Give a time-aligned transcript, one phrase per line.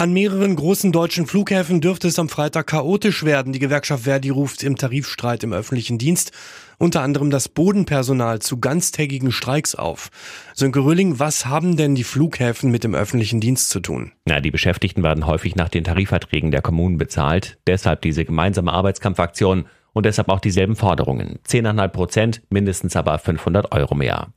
[0.00, 3.52] An mehreren großen deutschen Flughäfen dürfte es am Freitag chaotisch werden.
[3.52, 6.32] Die Gewerkschaft Verdi ruft im Tarifstreit im öffentlichen Dienst
[6.78, 10.08] unter anderem das Bodenpersonal zu ganztägigen Streiks auf.
[10.54, 14.12] Sönke Röhling, was haben denn die Flughäfen mit dem öffentlichen Dienst zu tun?
[14.24, 17.58] Na, die Beschäftigten werden häufig nach den Tarifverträgen der Kommunen bezahlt.
[17.66, 21.40] Deshalb diese gemeinsame Arbeitskampfaktion und deshalb auch dieselben Forderungen.
[21.46, 24.28] 10,5 Prozent, mindestens aber 500 Euro mehr.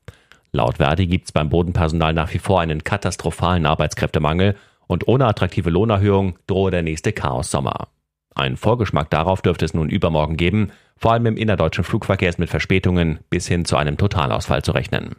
[0.52, 5.70] Laut Verdi gibt es beim Bodenpersonal nach wie vor einen katastrophalen Arbeitskräftemangel und ohne attraktive
[5.70, 7.88] Lohnerhöhung drohe der nächste Chaos-Sommer.
[8.36, 10.72] Ein Vorgeschmack darauf dürfte es nun übermorgen geben.
[10.98, 15.16] Vor allem im innerdeutschen Flugverkehr ist mit Verspätungen bis hin zu einem Totalausfall zu rechnen.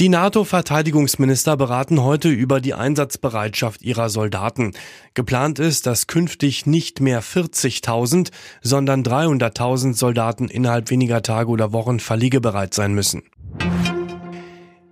[0.00, 4.74] Die NATO-Verteidigungsminister beraten heute über die Einsatzbereitschaft ihrer Soldaten.
[5.14, 8.30] Geplant ist, dass künftig nicht mehr 40.000,
[8.62, 13.24] sondern 300.000 Soldaten innerhalb weniger Tage oder Wochen verliegebereit sein müssen.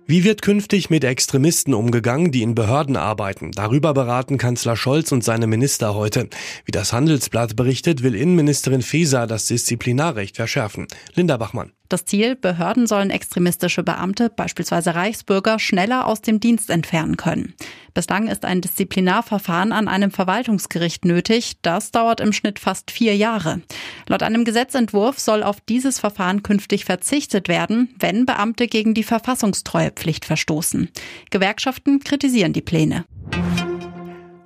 [0.09, 3.51] Wie wird künftig mit Extremisten umgegangen, die in Behörden arbeiten?
[3.51, 6.29] Darüber beraten Kanzler Scholz und seine Minister heute.
[6.63, 10.87] Wie das Handelsblatt berichtet, will Innenministerin Faeser das Disziplinarrecht verschärfen.
[11.15, 11.73] Linda Bachmann.
[11.89, 17.53] Das Ziel, Behörden sollen extremistische Beamte, beispielsweise Reichsbürger, schneller aus dem Dienst entfernen können.
[17.93, 21.53] Bislang ist ein Disziplinarverfahren an einem Verwaltungsgericht nötig.
[21.61, 23.61] Das dauert im Schnitt fast vier Jahre.
[24.07, 30.25] Laut einem Gesetzentwurf soll auf dieses Verfahren künftig verzichtet werden, wenn Beamte gegen die Verfassungstreuepflicht
[30.25, 30.89] verstoßen.
[31.31, 33.05] Gewerkschaften kritisieren die Pläne.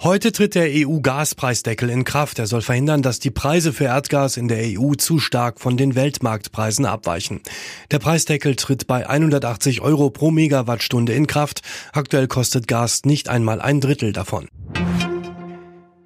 [0.04, 2.40] Heute tritt der EU-Gaspreisdeckel in Kraft.
[2.40, 5.94] Er soll verhindern, dass die Preise für Erdgas in der EU zu stark von den
[5.94, 7.42] Weltmarktpreisen abweichen.
[7.92, 11.62] Der Preisdeckel tritt bei 180 Euro pro Megawattstunde in Kraft.
[11.94, 14.48] Aktuell kostet Gas nicht einmal ein Drittel davon.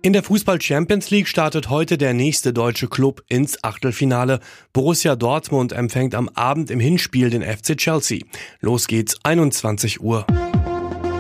[0.02, 4.42] In der Fußball Champions League startet heute der nächste deutsche Club ins Achtelfinale.
[4.74, 8.20] Borussia Dortmund empfängt am Abend im Hinspiel den FC Chelsea.
[8.60, 10.28] Los geht's 21 Uhr.